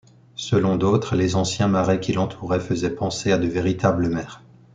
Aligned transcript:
Selon 0.35 0.77
d'autres, 0.77 1.15
les 1.15 1.35
anciens 1.35 1.67
marais 1.67 1.99
qui 1.99 2.11
l'entouraient 2.11 2.59
faisaient 2.59 2.89
penser 2.95 3.31
à 3.31 3.37
de 3.37 3.45
véritables 3.45 4.09
mers. 4.09 4.41